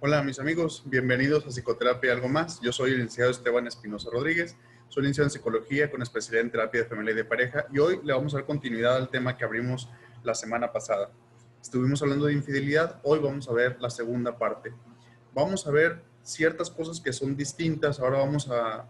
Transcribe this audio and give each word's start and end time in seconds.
Hola 0.00 0.22
mis 0.22 0.38
amigos, 0.38 0.84
bienvenidos 0.86 1.44
a 1.44 1.48
Psicoterapia 1.48 2.10
y 2.10 2.12
Algo 2.12 2.28
Más. 2.28 2.60
Yo 2.60 2.70
soy 2.70 2.92
el 2.92 2.98
licenciado 2.98 3.32
Esteban 3.32 3.66
Espinosa 3.66 4.08
Rodríguez, 4.12 4.54
soy 4.88 5.02
licenciado 5.02 5.26
en 5.26 5.30
Psicología 5.32 5.90
con 5.90 6.02
especialidad 6.02 6.44
en 6.44 6.52
Terapia 6.52 6.82
de 6.82 6.86
Familia 6.86 7.14
y 7.14 7.16
de 7.16 7.24
Pareja 7.24 7.66
y 7.72 7.80
hoy 7.80 7.98
le 8.04 8.12
vamos 8.12 8.32
a 8.32 8.36
dar 8.36 8.46
continuidad 8.46 8.94
al 8.94 9.08
tema 9.08 9.36
que 9.36 9.44
abrimos 9.44 9.90
la 10.22 10.36
semana 10.36 10.70
pasada. 10.70 11.10
Estuvimos 11.60 12.00
hablando 12.00 12.26
de 12.26 12.32
infidelidad, 12.32 13.00
hoy 13.02 13.18
vamos 13.18 13.48
a 13.48 13.52
ver 13.52 13.76
la 13.80 13.90
segunda 13.90 14.38
parte. 14.38 14.72
Vamos 15.34 15.66
a 15.66 15.72
ver 15.72 16.00
ciertas 16.22 16.70
cosas 16.70 17.00
que 17.00 17.12
son 17.12 17.36
distintas, 17.36 17.98
ahora 17.98 18.18
vamos 18.18 18.48
a, 18.48 18.86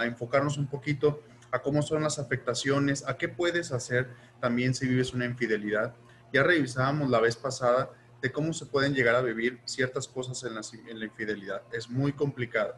a 0.00 0.06
enfocarnos 0.06 0.58
un 0.58 0.66
poquito 0.66 1.22
a 1.52 1.62
cómo 1.62 1.82
son 1.82 2.02
las 2.02 2.18
afectaciones, 2.18 3.06
a 3.06 3.16
qué 3.16 3.28
puedes 3.28 3.70
hacer 3.70 4.08
también 4.40 4.74
si 4.74 4.88
vives 4.88 5.14
una 5.14 5.24
infidelidad. 5.24 5.94
Ya 6.32 6.42
revisábamos 6.42 7.10
la 7.10 7.20
vez 7.20 7.36
pasada 7.36 7.90
de 8.20 8.32
cómo 8.32 8.52
se 8.52 8.66
pueden 8.66 8.94
llegar 8.94 9.14
a 9.14 9.20
vivir 9.20 9.60
ciertas 9.64 10.08
cosas 10.08 10.42
en 10.44 10.54
la, 10.98 11.04
infidelidad. 11.04 11.62
Es 11.72 11.88
muy 11.88 12.12
complicado. 12.12 12.74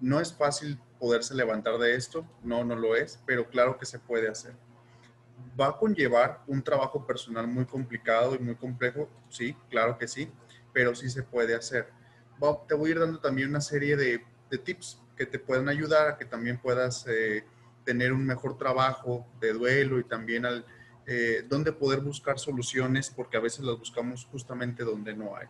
No 0.00 0.20
es 0.20 0.32
fácil 0.32 0.78
poderse 0.98 1.34
levantar 1.34 1.78
de 1.78 1.94
esto, 1.94 2.26
no, 2.42 2.64
no 2.64 2.74
lo 2.74 2.96
es, 2.96 3.20
pero 3.26 3.48
claro 3.48 3.78
que 3.78 3.86
se 3.86 3.98
puede 3.98 4.28
hacer. 4.28 4.54
¿Va 5.58 5.68
a 5.68 5.78
conllevar 5.78 6.42
un 6.46 6.62
trabajo 6.62 7.06
personal 7.06 7.46
muy 7.46 7.64
complicado 7.64 8.34
y 8.34 8.38
muy 8.38 8.56
complejo? 8.56 9.08
Sí, 9.28 9.56
claro 9.70 9.96
que 9.96 10.08
sí, 10.08 10.30
pero 10.72 10.94
sí 10.94 11.08
se 11.08 11.22
puede 11.22 11.54
hacer. 11.54 11.88
te 12.68 12.74
voy 12.74 12.90
a 12.90 12.92
ir 12.92 13.00
dando 13.00 13.20
también 13.20 13.50
una 13.50 13.60
serie 13.60 13.96
de, 13.96 14.24
de 14.50 14.58
tips 14.58 15.00
que 15.16 15.26
te 15.26 15.38
pueden 15.38 15.68
ayudar 15.68 16.08
a 16.08 16.18
que 16.18 16.24
también 16.24 16.58
puedas 16.58 17.06
eh, 17.08 17.44
tener 17.84 18.12
un 18.12 18.26
mejor 18.26 18.58
trabajo 18.58 19.26
de 19.40 19.52
duelo 19.52 19.98
y 19.98 20.04
también 20.04 20.44
al, 20.44 20.66
eh, 21.06 21.44
dónde 21.48 21.72
poder 21.72 22.00
buscar 22.00 22.38
soluciones, 22.38 23.10
porque 23.10 23.36
a 23.36 23.40
veces 23.40 23.64
las 23.64 23.78
buscamos 23.78 24.26
justamente 24.26 24.82
donde 24.82 25.14
no 25.14 25.36
hay. 25.36 25.46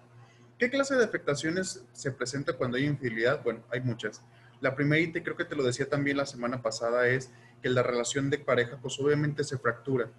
¿Qué 0.58 0.70
clase 0.70 0.94
de 0.94 1.04
afectaciones 1.04 1.84
se 1.92 2.12
presenta 2.12 2.54
cuando 2.54 2.76
hay 2.76 2.84
infidelidad? 2.84 3.42
Bueno, 3.42 3.62
hay 3.70 3.80
muchas. 3.80 4.22
La 4.60 4.74
primera, 4.74 5.02
y 5.02 5.12
creo 5.12 5.36
que 5.36 5.44
te 5.44 5.54
lo 5.54 5.62
decía 5.62 5.88
también 5.88 6.16
la 6.16 6.26
semana 6.26 6.62
pasada, 6.62 7.08
es 7.08 7.30
que 7.62 7.68
la 7.68 7.82
relación 7.82 8.30
de 8.30 8.38
pareja, 8.38 8.78
pues 8.80 8.98
obviamente 8.98 9.44
se 9.44 9.58
fractura. 9.58 10.10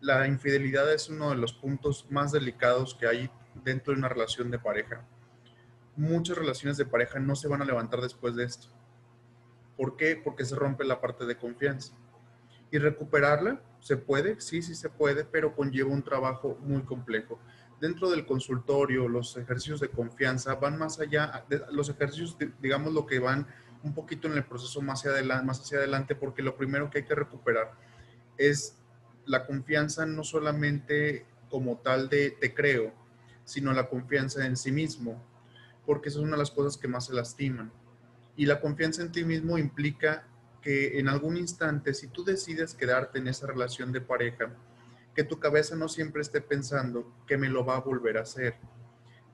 La 0.00 0.26
infidelidad 0.26 0.92
es 0.92 1.08
uno 1.08 1.30
de 1.30 1.36
los 1.36 1.52
puntos 1.52 2.06
más 2.10 2.32
delicados 2.32 2.94
que 2.94 3.06
hay 3.06 3.30
dentro 3.64 3.92
de 3.92 3.98
una 3.98 4.08
relación 4.08 4.50
de 4.50 4.58
pareja. 4.58 5.04
Muchas 5.96 6.38
relaciones 6.38 6.76
de 6.76 6.86
pareja 6.86 7.18
no 7.18 7.36
se 7.36 7.48
van 7.48 7.62
a 7.62 7.64
levantar 7.64 8.00
después 8.00 8.34
de 8.34 8.44
esto. 8.44 8.68
¿Por 9.76 9.96
qué? 9.96 10.20
Porque 10.22 10.44
se 10.44 10.54
rompe 10.54 10.84
la 10.84 11.00
parte 11.00 11.24
de 11.24 11.36
confianza. 11.36 11.92
Y 12.72 12.78
recuperarla, 12.78 13.62
¿se 13.78 13.96
puede? 13.96 14.40
Sí, 14.40 14.62
sí 14.62 14.74
se 14.74 14.88
puede, 14.88 15.24
pero 15.24 15.54
conlleva 15.54 15.90
un 15.90 16.02
trabajo 16.02 16.58
muy 16.62 16.82
complejo. 16.82 17.38
Dentro 17.80 18.10
del 18.10 18.26
consultorio, 18.26 19.08
los 19.08 19.36
ejercicios 19.36 19.78
de 19.78 19.90
confianza 19.90 20.54
van 20.54 20.78
más 20.78 20.98
allá, 20.98 21.44
los 21.70 21.88
ejercicios, 21.90 22.36
digamos, 22.60 22.92
lo 22.92 23.06
que 23.06 23.18
van 23.18 23.46
un 23.82 23.92
poquito 23.92 24.26
en 24.26 24.34
el 24.34 24.44
proceso 24.44 24.80
más 24.80 25.04
adelante, 25.04 25.44
más 25.44 25.60
hacia 25.60 25.78
adelante, 25.78 26.14
porque 26.14 26.42
lo 26.42 26.56
primero 26.56 26.90
que 26.90 26.98
hay 26.98 27.04
que 27.04 27.14
recuperar 27.14 27.72
es 28.38 28.78
la 29.26 29.46
confianza 29.46 30.06
no 30.06 30.24
solamente 30.24 31.26
como 31.50 31.76
tal 31.76 32.08
de 32.08 32.30
te 32.30 32.54
creo, 32.54 32.92
sino 33.44 33.72
la 33.72 33.88
confianza 33.88 34.46
en 34.46 34.56
sí 34.56 34.72
mismo, 34.72 35.22
porque 35.84 36.08
esa 36.08 36.18
es 36.18 36.24
una 36.24 36.32
de 36.32 36.38
las 36.38 36.50
cosas 36.50 36.76
que 36.76 36.88
más 36.88 37.06
se 37.06 37.14
lastiman. 37.14 37.70
Y 38.34 38.46
la 38.46 38.60
confianza 38.60 39.02
en 39.02 39.12
ti 39.12 39.24
mismo 39.24 39.58
implica 39.58 40.26
que 40.62 40.98
en 40.98 41.08
algún 41.08 41.36
instante, 41.36 41.92
si 41.92 42.06
tú 42.06 42.24
decides 42.24 42.74
quedarte 42.74 43.18
en 43.18 43.28
esa 43.28 43.46
relación 43.46 43.92
de 43.92 44.00
pareja, 44.00 44.54
que 45.14 45.24
tu 45.24 45.38
cabeza 45.38 45.76
no 45.76 45.88
siempre 45.88 46.22
esté 46.22 46.40
pensando 46.40 47.12
que 47.26 47.36
me 47.36 47.48
lo 47.48 47.64
va 47.64 47.76
a 47.76 47.80
volver 47.80 48.16
a 48.16 48.22
hacer. 48.22 48.54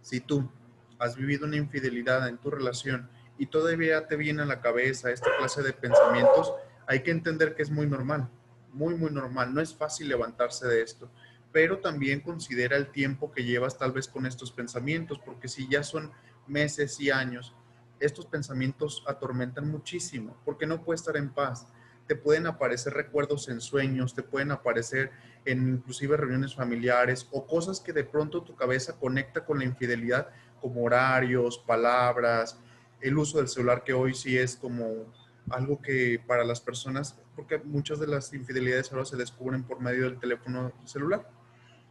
Si 0.02 0.20
tú 0.20 0.50
has 0.98 1.16
vivido 1.16 1.46
una 1.46 1.56
infidelidad 1.56 2.26
en 2.28 2.38
tu 2.38 2.50
relación 2.50 3.08
y 3.38 3.46
todavía 3.46 4.06
te 4.08 4.16
viene 4.16 4.42
a 4.42 4.46
la 4.46 4.60
cabeza 4.60 5.10
esta 5.10 5.30
clase 5.38 5.62
de 5.62 5.72
pensamientos, 5.72 6.52
hay 6.86 7.02
que 7.02 7.10
entender 7.10 7.55
que 7.55 7.62
es 7.62 7.70
muy 7.70 7.86
normal, 7.86 8.28
muy, 8.72 8.94
muy 8.94 9.11
normal. 9.11 9.55
No 9.55 9.61
es 9.61 9.74
fácil 9.74 10.08
levantarse 10.08 10.67
de 10.67 10.83
esto, 10.83 11.11
pero 11.52 11.78
también 11.78 12.20
considera 12.20 12.77
el 12.77 12.90
tiempo 12.90 13.30
que 13.30 13.44
llevas 13.44 13.78
tal 13.78 13.92
vez 13.92 14.08
con 14.08 14.27
estos 14.27 14.50
pensamientos, 14.50 15.20
porque 15.24 15.46
si 15.46 15.68
ya 15.68 15.84
son 15.84 16.11
meses 16.46 16.98
y 16.98 17.11
años, 17.11 17.55
estos 18.01 18.27
pensamientos 18.27 19.05
atormentan 19.07 19.70
muchísimo 19.70 20.36
porque 20.45 20.67
no 20.67 20.83
puedes 20.83 21.01
estar 21.01 21.17
en 21.17 21.31
paz. 21.31 21.67
Te 22.07 22.17
pueden 22.17 22.47
aparecer 22.47 22.95
recuerdos 22.95 23.48
en 23.48 23.61
sueños, 23.61 24.14
te 24.14 24.23
pueden 24.23 24.51
aparecer 24.51 25.11
en 25.45 25.69
inclusive 25.69 26.17
reuniones 26.17 26.55
familiares 26.55 27.29
o 27.33 27.47
cosas 27.47 27.81
que 27.81 27.92
de 27.92 28.05
pronto 28.05 28.42
tu 28.42 28.55
cabeza 28.57 28.98
conecta 28.98 29.45
con 29.45 29.59
la 29.59 29.64
infidelidad, 29.64 30.29
como 30.61 30.83
horarios, 30.83 31.59
palabras, 31.59 32.59
el 33.01 33.17
uso 33.19 33.39
del 33.39 33.48
celular 33.48 33.85
que 33.85 33.92
hoy 33.92 34.15
sí 34.15 34.36
es 34.36 34.57
como 34.57 35.13
algo 35.51 35.80
que 35.80 36.23
para 36.27 36.45
las 36.45 36.61
personas, 36.61 37.19
porque 37.35 37.59
muchas 37.59 38.01
de 38.01 38.07
las 38.07 38.33
infidelidades 38.33 38.92
ahora 38.92 39.05
se 39.05 39.17
descubren 39.17 39.63
por 39.63 39.80
medio 39.80 40.05
del 40.05 40.19
teléfono 40.19 40.73
celular, 40.85 41.29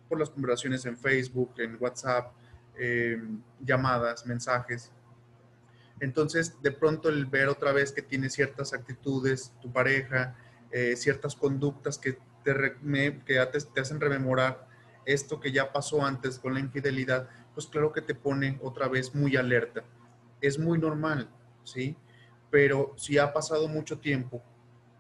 por 0.10 0.20
las 0.20 0.30
conversaciones 0.30 0.86
en 0.86 0.98
Facebook, 0.98 1.54
en 1.58 1.78
WhatsApp, 1.80 2.32
eh, 2.78 3.20
llamadas, 3.60 4.26
mensajes. 4.26 4.92
Entonces, 6.00 6.62
de 6.62 6.72
pronto 6.72 7.10
el 7.10 7.26
ver 7.26 7.48
otra 7.48 7.72
vez 7.72 7.92
que 7.92 8.02
tiene 8.02 8.30
ciertas 8.30 8.74
actitudes, 8.74 9.54
tu 9.62 9.72
pareja, 9.72 10.36
eh, 10.72 10.96
ciertas 10.96 11.36
conductas 11.36 11.98
que, 11.98 12.20
te, 12.44 12.76
que 13.26 13.46
te, 13.74 13.82
hacen 13.82 14.00
rememorar 14.00 14.68
esto 15.06 15.40
que 15.40 15.52
ya 15.52 15.72
pasó 15.72 16.06
antes 16.06 16.38
con 16.38 16.54
la 16.54 16.60
infidelidad, 16.60 17.30
pues 17.54 17.68
claro 17.68 17.92
que 17.94 18.02
te 18.02 18.14
pone 18.14 18.60
otra 18.62 18.88
vez 18.88 19.16
muy 19.16 19.36
alerta. 19.36 19.84
Es 20.42 20.60
muy 20.60 20.78
normal, 20.78 21.30
¿sí? 21.64 21.98
Pero 22.52 22.94
si 22.98 23.18
ha 23.18 23.34
pasado 23.34 23.68
mucho 23.68 24.00
tiempo, 24.00 24.44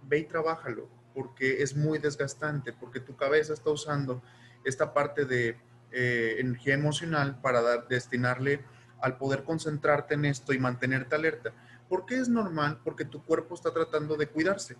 ve 0.03 0.19
y 0.19 0.23
trabájalo, 0.23 0.89
porque 1.13 1.61
es 1.61 1.75
muy 1.75 1.99
desgastante, 1.99 2.73
porque 2.73 2.99
tu 2.99 3.15
cabeza 3.15 3.53
está 3.53 3.69
usando 3.69 4.23
esta 4.63 4.93
parte 4.93 5.25
de 5.25 5.57
eh, 5.91 6.37
energía 6.39 6.73
emocional 6.73 7.39
para 7.41 7.61
dar, 7.61 7.87
destinarle 7.87 8.63
al 9.01 9.17
poder 9.17 9.43
concentrarte 9.43 10.15
en 10.15 10.25
esto 10.25 10.53
y 10.53 10.59
mantenerte 10.59 11.15
alerta. 11.15 11.53
¿Por 11.89 12.05
qué 12.05 12.19
es 12.19 12.29
normal? 12.29 12.79
Porque 12.83 13.05
tu 13.05 13.23
cuerpo 13.23 13.55
está 13.55 13.71
tratando 13.71 14.15
de 14.15 14.27
cuidarse. 14.27 14.75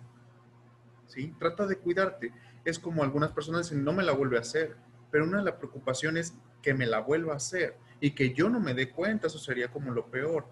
¿Sí? 1.06 1.34
Trata 1.38 1.66
de 1.66 1.78
cuidarte. 1.78 2.32
Es 2.64 2.78
como 2.78 3.02
algunas 3.02 3.32
personas 3.32 3.68
dicen, 3.68 3.84
no 3.84 3.92
me 3.92 4.02
la 4.02 4.12
vuelve 4.12 4.36
a 4.36 4.40
hacer. 4.40 4.76
Pero 5.10 5.24
una 5.24 5.38
de 5.38 5.44
las 5.44 5.54
preocupaciones 5.54 6.28
es 6.28 6.34
que 6.62 6.74
me 6.74 6.86
la 6.86 7.00
vuelva 7.00 7.32
a 7.32 7.36
hacer 7.36 7.78
y 8.00 8.10
que 8.12 8.34
yo 8.34 8.48
no 8.48 8.60
me 8.60 8.74
dé 8.74 8.90
cuenta, 8.90 9.26
eso 9.26 9.38
sería 9.38 9.70
como 9.70 9.90
lo 9.90 10.06
peor. 10.10 10.46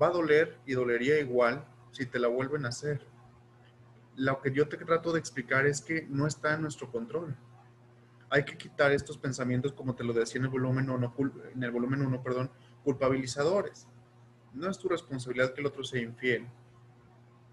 Va 0.00 0.08
a 0.08 0.10
doler 0.10 0.58
y 0.66 0.74
dolería 0.74 1.20
igual 1.20 1.64
si 1.92 2.06
te 2.06 2.18
la 2.18 2.28
vuelven 2.28 2.64
a 2.64 2.68
hacer. 2.68 3.06
Lo 4.16 4.40
que 4.40 4.52
yo 4.52 4.68
te 4.68 4.76
trato 4.76 5.12
de 5.12 5.18
explicar 5.18 5.66
es 5.66 5.80
que 5.80 6.06
no 6.08 6.26
está 6.26 6.54
en 6.54 6.62
nuestro 6.62 6.90
control 6.90 7.36
hay 8.30 8.44
que 8.44 8.56
quitar 8.56 8.92
estos 8.92 9.18
pensamientos, 9.18 9.72
como 9.72 9.94
te 9.94 10.04
lo 10.04 10.12
decía 10.12 10.38
en 10.38 10.46
el 10.46 10.50
volumen 10.50 10.90
1, 10.90 11.14
en 11.54 11.62
el 11.62 11.70
volumen 11.70 12.02
1, 12.02 12.22
perdón, 12.22 12.50
culpabilizadores. 12.82 13.86
No 14.52 14.70
es 14.70 14.78
tu 14.78 14.88
responsabilidad 14.88 15.52
que 15.52 15.60
el 15.60 15.66
otro 15.66 15.84
sea 15.84 16.00
infiel. 16.00 16.46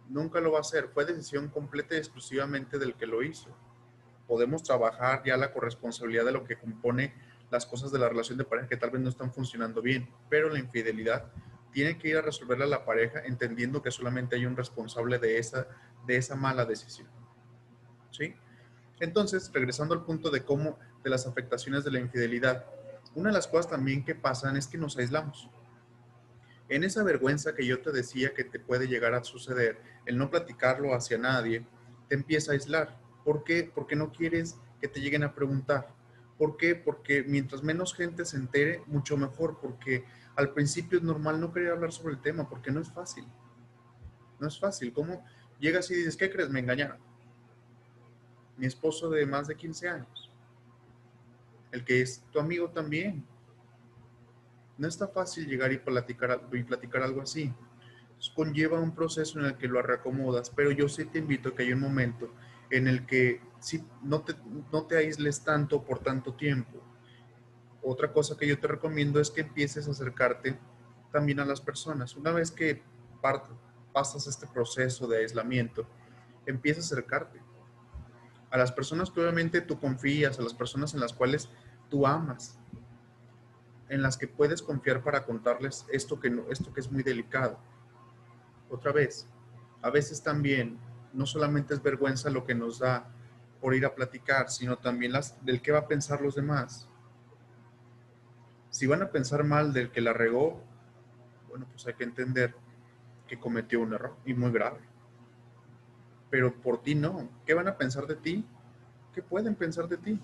Nunca 0.10 0.40
lo 0.40 0.52
va 0.52 0.60
a 0.60 0.62
hacer. 0.62 0.90
Fue 0.90 1.06
decisión 1.06 1.50
completa 1.50 1.96
y 1.96 1.98
exclusivamente 1.98 2.78
del 2.78 2.96
que 2.96 3.08
lo 3.08 3.24
hizo. 3.24 3.50
Podemos 4.28 4.64
trabajar 4.64 5.24
ya 5.26 5.38
la 5.38 5.52
corresponsabilidad 5.52 6.26
de 6.26 6.32
lo 6.32 6.44
que 6.44 6.58
compone 6.58 7.14
las 7.50 7.66
cosas 7.66 7.92
de 7.92 8.00
la 8.00 8.10
relación 8.10 8.38
de 8.38 8.46
pareja 8.46 8.68
que 8.68 8.78
tal 8.78 8.92
vez 8.92 9.02
no 9.02 9.10
están 9.10 9.34
funcionando 9.34 9.82
bien, 9.82 10.10
pero 10.30 10.50
la 10.50 10.60
infidelidad 10.60 11.32
tiene 11.72 11.98
que 11.98 12.10
ir 12.10 12.18
a 12.18 12.22
resolverla 12.22 12.66
la 12.66 12.86
pareja 12.86 13.22
entendiendo 13.26 13.82
que 13.82 13.92
solamente 13.92 14.36
hay 14.36 14.46
un 14.46 14.56
responsable 14.56 15.20
de 15.20 15.38
esa, 15.38 15.68
de 16.06 16.18
esa 16.18 16.36
mala 16.36 16.66
decisión. 16.66 17.10
¿Sí? 18.12 18.36
Entonces, 19.02 19.50
regresando 19.52 19.96
al 19.96 20.06
punto 20.06 20.30
de 20.30 20.44
cómo, 20.44 20.78
de 21.04 21.10
las 21.10 21.26
afectaciones 21.26 21.84
de 21.84 21.90
la 21.90 22.00
infidelidad, 22.00 22.68
una 23.16 23.30
de 23.30 23.34
las 23.34 23.48
cosas 23.48 23.68
también 23.72 24.06
que 24.06 24.14
pasan 24.14 24.56
es 24.58 24.68
que 24.68 24.78
nos 24.78 24.96
aislamos. 24.96 25.50
En 26.70 26.84
esa 26.84 27.04
vergüenza 27.04 27.56
que 27.56 27.66
yo 27.66 27.82
te 27.82 27.92
decía 27.92 28.36
que 28.36 28.44
te 28.44 28.60
puede 28.60 28.88
llegar 28.88 29.16
a 29.16 29.24
suceder, 29.24 29.82
el 30.06 30.20
no 30.20 30.30
platicarlo 30.30 30.94
hacia 30.94 31.18
nadie, 31.18 31.66
te 32.10 32.16
empieza 32.16 32.52
a 32.52 32.54
aislar. 32.54 32.96
¿Por 33.26 33.44
qué? 33.44 33.72
Porque 33.74 33.96
no 33.96 34.12
quieres 34.12 34.58
que 34.80 34.88
te 34.88 35.02
lleguen 35.02 35.24
a 35.24 35.34
preguntar. 35.34 35.90
¿Por 36.38 36.56
qué? 36.56 36.76
Porque 36.76 37.24
mientras 37.24 37.64
menos 37.64 37.96
gente 37.96 38.24
se 38.24 38.38
entere, 38.38 38.84
mucho 38.86 39.18
mejor, 39.18 39.58
porque 39.60 40.06
al 40.36 40.54
principio 40.54 41.00
es 41.00 41.04
normal 41.04 41.42
no 41.42 41.52
querer 41.52 41.72
hablar 41.72 41.92
sobre 41.92 42.14
el 42.14 42.22
tema, 42.22 42.48
porque 42.48 42.70
no 42.70 42.80
es 42.80 42.92
fácil. 42.92 43.26
No 44.40 44.48
es 44.48 44.60
fácil. 44.60 44.94
¿Cómo 44.94 45.26
llegas 45.60 45.90
y 45.90 45.96
dices, 45.96 46.16
¿qué 46.16 46.30
crees? 46.30 46.52
Me 46.52 46.60
engañaron 46.60 47.11
mi 48.58 48.66
esposo 48.66 49.10
de 49.10 49.26
más 49.26 49.48
de 49.48 49.56
15 49.56 49.90
años, 49.90 50.32
el 51.72 51.84
que 51.84 52.02
es 52.02 52.24
tu 52.32 52.40
amigo 52.40 52.70
también. 52.70 53.26
No 54.78 54.88
está 54.88 55.08
fácil 55.08 55.48
llegar 55.48 55.72
y 55.72 55.78
platicar, 55.78 56.48
y 56.52 56.64
platicar 56.64 57.04
algo 57.04 57.22
así. 57.22 57.54
conlleva 58.36 58.80
un 58.80 58.94
proceso 58.94 59.40
en 59.40 59.46
el 59.46 59.58
que 59.58 59.68
lo 59.68 59.82
reacomodas, 59.82 60.50
pero 60.50 60.72
yo 60.72 60.88
sí 60.90 61.06
te 61.06 61.20
invito 61.20 61.50
a 61.50 61.56
que 61.56 61.64
hay 61.64 61.74
un 61.74 61.80
momento 61.80 62.32
en 62.70 62.88
el 62.88 63.06
que 63.06 63.42
si 63.60 63.84
no, 64.02 64.22
te, 64.22 64.34
no 64.72 64.86
te 64.86 64.98
aísles 64.98 65.44
tanto 65.44 65.84
por 65.84 66.00
tanto 66.00 66.34
tiempo. 66.34 66.82
Otra 67.84 68.12
cosa 68.12 68.38
que 68.38 68.48
yo 68.48 68.60
te 68.60 68.68
recomiendo 68.68 69.20
es 69.20 69.30
que 69.30 69.42
empieces 69.42 69.88
a 69.88 69.92
acercarte 69.92 70.58
también 71.12 71.40
a 71.40 71.46
las 71.46 71.62
personas. 71.62 72.16
Una 72.16 72.32
vez 72.32 72.52
que 72.52 72.82
pasas 73.92 74.28
este 74.28 74.48
proceso 74.48 75.08
de 75.08 75.18
aislamiento, 75.18 75.86
empieza 76.46 76.80
a 76.80 76.84
acercarte 76.84 77.40
a 78.52 78.58
las 78.58 78.72
personas 78.72 79.10
que 79.10 79.22
obviamente 79.22 79.62
tú 79.62 79.80
confías, 79.80 80.38
a 80.38 80.44
las 80.44 80.54
personas 80.54 80.94
en 80.94 81.00
las 81.00 81.14
cuales 81.14 81.50
tú 81.90 82.06
amas, 82.06 82.60
en 83.90 84.02
las 84.02 84.18
que 84.18 84.28
puedes 84.28 84.62
confiar 84.62 85.04
para 85.04 85.26
contarles 85.26 85.86
esto 85.92 86.20
que, 86.20 86.30
no, 86.30 86.44
esto 86.50 86.74
que 86.74 86.82
es 86.82 86.92
muy 86.92 87.02
delicado. 87.02 87.58
Otra 88.70 88.92
vez, 88.92 89.26
a 89.82 89.90
veces 89.90 90.22
también 90.22 90.78
no 91.14 91.26
solamente 91.26 91.74
es 91.74 91.82
vergüenza 91.82 92.30
lo 92.30 92.46
que 92.46 92.54
nos 92.54 92.80
da 92.80 93.10
por 93.62 93.74
ir 93.74 93.86
a 93.86 93.96
platicar, 93.96 94.50
sino 94.50 94.78
también 94.78 95.14
las, 95.14 95.44
del 95.46 95.62
qué 95.62 95.72
va 95.72 95.80
a 95.80 95.88
pensar 95.88 96.22
los 96.22 96.36
demás. 96.36 96.88
Si 98.70 98.86
van 98.86 99.02
a 99.02 99.12
pensar 99.12 99.44
mal 99.44 99.74
del 99.74 99.92
que 99.92 100.02
la 100.02 100.14
regó, 100.14 100.62
bueno, 101.50 101.68
pues 101.72 101.86
hay 101.88 101.94
que 101.94 102.04
entender 102.04 102.56
que 103.28 103.40
cometió 103.40 103.82
un 103.82 103.94
error 103.94 104.16
y 104.26 104.34
muy 104.34 104.52
grave 104.52 104.91
pero 106.32 106.56
por 106.60 106.82
ti 106.82 106.96
no. 106.96 107.30
¿Qué 107.46 107.54
van 107.54 107.68
a 107.68 107.78
pensar 107.78 108.08
de 108.08 108.16
ti? 108.16 108.44
¿Qué 109.14 109.22
pueden 109.22 109.54
pensar 109.54 109.88
de 109.88 109.98
ti? 109.98 110.20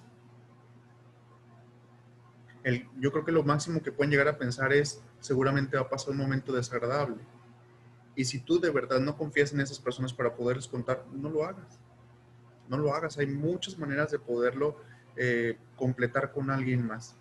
El, 2.64 2.88
yo 2.98 3.12
creo 3.12 3.26
que 3.26 3.32
lo 3.32 3.44
máximo 3.44 3.84
que 3.84 3.92
pueden 3.92 4.10
llegar 4.10 4.28
a 4.30 4.38
pensar 4.38 4.74
es, 4.74 5.04
seguramente 5.20 5.76
va 5.76 5.84
a 5.84 5.90
pasar 5.90 6.12
un 6.12 6.18
momento 6.18 6.54
desagradable. 6.54 7.18
Y 8.16 8.26
si 8.26 8.40
tú 8.40 8.60
de 8.60 8.72
verdad 8.72 9.00
no 9.00 9.18
confías 9.18 9.54
en 9.54 9.60
esas 9.60 9.80
personas 9.80 10.14
para 10.14 10.34
poderles 10.34 10.68
contar, 10.68 11.06
no 11.14 11.30
lo 11.30 11.44
hagas. 11.44 11.78
No 12.70 12.78
lo 12.78 12.94
hagas. 12.94 13.18
Hay 13.18 13.28
muchas 13.28 13.78
maneras 13.78 14.10
de 14.10 14.18
poderlo 14.18 14.78
eh, 15.18 15.58
completar 15.76 16.32
con 16.32 16.50
alguien 16.50 16.88
más. 16.88 17.16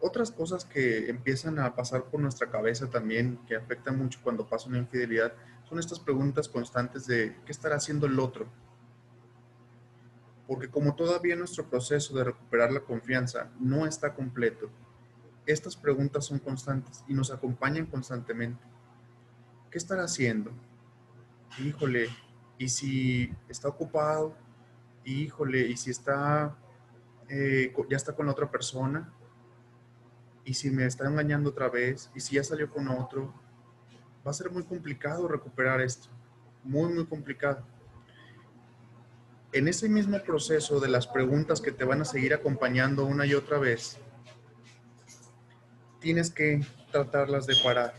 Otras 0.00 0.30
cosas 0.30 0.64
que 0.64 1.10
empiezan 1.10 1.58
a 1.58 1.74
pasar 1.74 2.04
por 2.04 2.20
nuestra 2.20 2.50
cabeza 2.50 2.88
también, 2.88 3.38
que 3.46 3.56
afectan 3.56 3.98
mucho 3.98 4.18
cuando 4.22 4.48
pasa 4.48 4.68
una 4.68 4.78
infidelidad, 4.78 5.34
son 5.70 5.78
estas 5.78 6.00
preguntas 6.00 6.48
constantes 6.48 7.06
de 7.06 7.36
qué 7.46 7.52
estará 7.52 7.76
haciendo 7.76 8.06
el 8.06 8.18
otro. 8.18 8.48
Porque 10.48 10.68
como 10.68 10.96
todavía 10.96 11.36
nuestro 11.36 11.70
proceso 11.70 12.12
de 12.16 12.24
recuperar 12.24 12.72
la 12.72 12.80
confianza 12.80 13.52
no 13.60 13.86
está 13.86 14.12
completo, 14.12 14.68
estas 15.46 15.76
preguntas 15.76 16.26
son 16.26 16.40
constantes 16.40 17.04
y 17.06 17.14
nos 17.14 17.30
acompañan 17.30 17.86
constantemente. 17.86 18.60
¿Qué 19.70 19.78
estará 19.78 20.02
haciendo? 20.02 20.50
Híjole, 21.64 22.08
¿y 22.58 22.68
si 22.68 23.32
está 23.48 23.68
ocupado? 23.68 24.34
Híjole, 25.04 25.68
¿y 25.68 25.76
si 25.76 25.92
está, 25.92 26.56
eh, 27.28 27.72
ya 27.88 27.96
está 27.96 28.12
con 28.16 28.28
otra 28.28 28.50
persona? 28.50 29.12
¿Y 30.44 30.54
si 30.54 30.68
me 30.72 30.84
está 30.84 31.06
engañando 31.06 31.50
otra 31.50 31.68
vez? 31.68 32.10
¿Y 32.12 32.18
si 32.18 32.34
ya 32.34 32.42
salió 32.42 32.68
con 32.68 32.88
otro? 32.88 33.32
Va 34.26 34.30
a 34.30 34.34
ser 34.34 34.50
muy 34.50 34.62
complicado 34.64 35.28
recuperar 35.28 35.80
esto, 35.80 36.08
muy, 36.64 36.92
muy 36.92 37.06
complicado. 37.06 37.64
En 39.52 39.66
ese 39.66 39.88
mismo 39.88 40.18
proceso 40.22 40.78
de 40.78 40.88
las 40.88 41.06
preguntas 41.06 41.60
que 41.60 41.72
te 41.72 41.84
van 41.84 42.00
a 42.02 42.04
seguir 42.04 42.32
acompañando 42.34 43.04
una 43.04 43.26
y 43.26 43.34
otra 43.34 43.58
vez, 43.58 43.98
tienes 46.00 46.30
que 46.30 46.64
tratarlas 46.92 47.46
de 47.46 47.56
parar. 47.62 47.94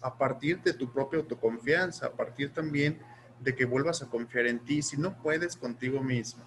A 0.00 0.18
partir 0.18 0.62
de 0.62 0.74
tu 0.74 0.92
propia 0.92 1.20
autoconfianza, 1.20 2.06
a 2.06 2.12
partir 2.12 2.52
también 2.52 3.00
de 3.40 3.54
que 3.54 3.64
vuelvas 3.64 4.02
a 4.02 4.08
confiar 4.08 4.46
en 4.46 4.58
ti. 4.58 4.82
Si 4.82 4.96
no 4.96 5.16
puedes 5.22 5.56
contigo 5.56 6.02
mismo, 6.02 6.44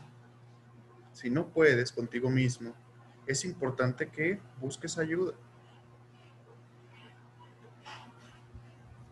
si 1.14 1.30
no 1.30 1.48
puedes 1.48 1.92
contigo 1.92 2.30
mismo, 2.30 2.74
es 3.25 3.46
importante 3.46 4.10
que 4.10 4.40
busques 4.60 4.98
ayuda. 4.98 5.34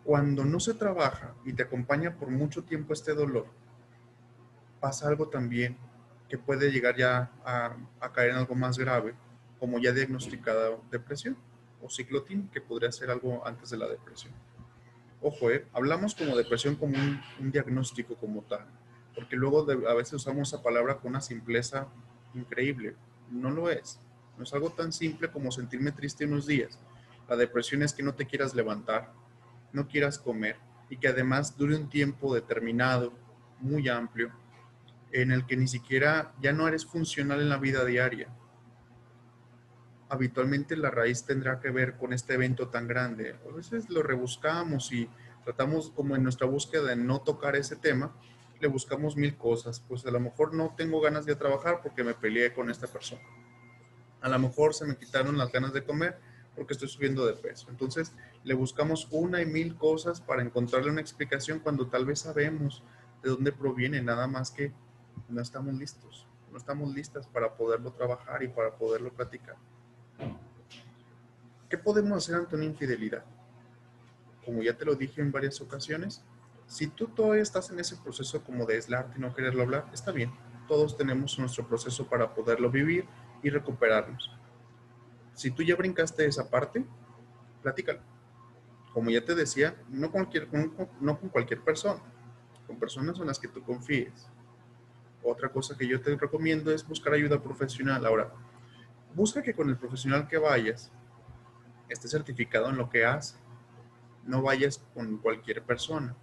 Cuando 0.06 0.46
no 0.46 0.60
se 0.60 0.76
trabaja 0.76 1.34
y 1.44 1.54
te 1.54 1.64
acompaña 1.64 2.16
por 2.16 2.30
mucho 2.30 2.64
tiempo 2.64 2.94
este 2.94 3.16
dolor, 3.16 3.48
pasa 4.80 5.08
algo 5.08 5.30
también 5.30 5.76
que 6.30 6.38
puede 6.38 6.72
llegar 6.72 6.96
ya 6.96 7.32
a, 7.44 7.76
caer 8.14 8.30
en 8.30 8.36
algo 8.36 8.54
más 8.54 8.78
grave, 8.78 9.16
como 9.60 9.80
ya 9.80 9.92
diagnosticada 9.92 10.78
depresión 10.92 11.36
o 11.82 11.90
ciclotín, 11.90 12.50
que 12.50 12.62
podría 12.62 12.92
ser 12.92 13.10
algo 13.10 13.46
antes 13.48 13.72
de 13.72 13.78
la 13.78 13.88
depresión. 13.88 14.32
Ojo, 15.24 15.50
eh, 15.50 15.66
hablamos 15.74 16.14
como 16.14 16.36
depresión 16.38 16.76
como 16.76 16.96
un, 17.40 17.52
diagnóstico 17.52 18.16
como 18.16 18.44
tal, 18.44 18.68
porque 19.16 19.36
luego 19.36 19.66
a 19.90 19.94
veces 19.96 20.14
usamos 20.14 20.50
esa 20.50 20.62
palabra 20.62 20.98
con 20.98 21.10
una 21.10 21.22
simpleza 21.22 21.88
increíble. 22.36 22.96
No 23.32 23.50
lo 23.50 23.72
es. 23.72 24.00
No 24.38 24.44
es 24.44 24.54
algo 24.54 24.70
tan 24.70 24.94
simple 24.94 25.32
como 25.32 25.52
sentirme 25.52 25.92
triste 25.92 26.26
unos 26.26 26.46
días. 26.46 26.78
La 27.28 27.36
depresión 27.36 27.82
es 27.82 27.92
que 27.92 28.04
no 28.04 28.14
te 28.14 28.28
quieras 28.28 28.54
levantar, 28.54 29.12
no 29.76 29.88
quieras 29.88 30.18
comer 30.18 30.58
y 30.90 30.98
que 30.98 31.10
además 31.10 31.58
dure 31.58 31.76
un 31.76 31.90
tiempo 31.90 32.34
determinado, 32.34 33.14
muy 33.60 33.88
amplio, 33.90 34.32
en 35.12 35.32
el 35.32 35.46
que 35.46 35.58
ni 35.58 35.68
siquiera 35.68 36.34
ya 36.42 36.54
no 36.54 36.68
eres 36.68 36.86
funcional 36.86 37.42
en 37.42 37.50
la 37.50 37.58
vida 37.58 37.86
diaria. 37.86 38.30
Habitualmente 40.10 40.78
la 40.78 40.92
raíz 40.92 41.26
tendrá 41.26 41.60
que 41.60 41.72
ver 41.72 41.98
con 41.98 42.14
este 42.14 42.36
evento 42.36 42.70
tan 42.70 42.88
grande. 42.88 43.36
A 43.50 43.56
veces 43.56 43.90
lo 43.90 44.04
rebuscamos 44.04 44.92
y 44.92 45.10
tratamos 45.44 45.92
como 45.92 46.16
en 46.16 46.24
nuestra 46.24 46.48
búsqueda 46.48 46.90
de 46.90 46.96
no 46.96 47.22
tocar 47.22 47.56
ese 47.56 47.76
tema, 47.76 48.16
le 48.60 48.68
buscamos 48.68 49.16
mil 49.16 49.36
cosas. 49.36 49.80
Pues 49.80 50.06
a 50.06 50.12
lo 50.12 50.20
mejor 50.20 50.54
no 50.54 50.74
tengo 50.78 51.02
ganas 51.02 51.26
de 51.26 51.36
trabajar 51.36 51.82
porque 51.82 52.04
me 52.04 52.14
peleé 52.14 52.54
con 52.54 52.70
esta 52.70 52.88
persona. 52.88 53.22
A 54.22 54.30
lo 54.30 54.40
mejor 54.40 54.74
se 54.74 54.86
me 54.86 54.96
quitaron 54.96 55.38
las 55.38 55.52
ganas 55.52 55.74
de 55.74 55.84
comer 55.84 56.20
porque 56.56 56.74
estoy 56.74 56.88
subiendo 56.88 57.26
de 57.26 57.34
peso. 57.34 57.68
Entonces, 57.70 58.14
le 58.44 58.54
buscamos 58.54 59.08
una 59.12 59.42
y 59.42 59.46
mil 59.46 59.76
cosas 59.76 60.22
para 60.22 60.42
encontrarle 60.42 60.92
una 60.92 61.02
explicación 61.02 61.60
cuando 61.60 61.88
tal 61.88 62.06
vez 62.06 62.20
sabemos 62.20 62.84
de 63.22 63.30
dónde 63.30 63.52
proviene, 63.52 64.02
nada 64.02 64.28
más 64.28 64.52
que 64.52 64.72
no 65.30 65.42
estamos 65.42 65.74
listos, 65.74 66.28
no 66.52 66.58
estamos 66.58 66.94
listas 66.94 67.28
para 67.28 67.56
poderlo 67.56 67.92
trabajar 67.92 68.44
y 68.44 68.48
para 68.48 68.76
poderlo 68.76 69.12
platicar. 69.12 69.56
¿Qué 71.70 71.78
podemos 71.78 72.18
hacer 72.18 72.36
ante 72.36 72.56
una 72.56 72.66
infidelidad? 72.66 73.26
Como 74.46 74.62
ya 74.62 74.78
te 74.78 74.86
lo 74.86 74.96
dije 74.96 75.22
en 75.22 75.32
varias 75.32 75.60
ocasiones, 75.60 76.24
si 76.68 76.88
tú 76.88 77.08
todavía 77.08 77.44
estás 77.44 77.70
en 77.72 77.80
ese 77.80 77.98
proceso 77.98 78.44
como 78.44 78.66
de 78.66 78.76
aislarte 78.76 79.18
y 79.18 79.22
no 79.22 79.34
quererlo 79.34 79.64
hablar, 79.64 79.90
está 79.94 80.12
bien. 80.12 80.32
Todos 80.68 80.98
tenemos 80.98 81.38
nuestro 81.38 81.68
proceso 81.68 82.08
para 82.08 82.34
poderlo 82.34 82.72
vivir 82.72 83.06
y 83.44 83.50
recuperarnos 83.50 84.32
si 85.36 85.52
tú 85.52 85.62
ya 85.64 85.76
brincaste 85.76 86.26
esa 86.26 86.50
parte, 86.50 86.86
platícalo. 87.62 88.00
Como 88.94 89.10
ya 89.12 89.24
te 89.24 89.36
decía, 89.36 89.76
no, 89.90 90.10
con 90.10 90.26
cualquier 91.30 91.62
persona, 91.62 92.02
con 92.66 92.80
personas 92.80 93.20
en 93.20 93.28
las 93.28 93.38
que 93.38 93.50
tú 93.50 93.62
confíes. 93.62 94.30
Otra 95.22 95.50
cosa 95.50 95.78
que 95.78 95.88
yo 95.88 96.02
te 96.02 96.16
recomiendo 96.16 96.72
es 96.72 96.88
buscar 96.88 97.14
ayuda 97.14 97.44
profesional. 97.44 98.06
Ahora, 98.06 98.32
busca 99.14 99.42
que 99.42 99.54
con 99.54 99.70
el 99.70 99.78
profesional 99.78 100.28
que 100.28 100.38
vayas 100.38 100.92
esté 101.90 102.08
certificado 102.08 102.70
en 102.70 102.78
lo 102.78 102.90
que 102.90 103.06
hace. 103.06 103.36
No 104.24 104.42
vayas 104.42 104.78
con 104.94 105.18
cualquier 105.18 105.64
persona. 105.64 106.16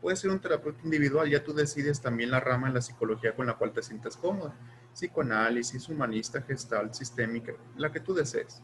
Puede 0.00 0.16
ser 0.16 0.30
un 0.30 0.40
terapeuta 0.40 0.80
individual, 0.82 1.30
ya 1.30 1.44
tú 1.44 1.54
decides 1.54 2.00
también 2.00 2.32
la 2.32 2.40
rama 2.40 2.66
en 2.66 2.74
la 2.74 2.80
psicología 2.80 3.36
con 3.36 3.46
la 3.46 3.54
cual 3.54 3.72
te 3.72 3.82
sientas 3.82 4.16
cómoda 4.16 4.56
psicoanálisis, 4.92 5.88
humanista, 5.88 6.42
gestal, 6.42 6.94
sistémica, 6.94 7.52
la 7.76 7.90
que 7.90 8.00
tú 8.00 8.14
desees. 8.14 8.62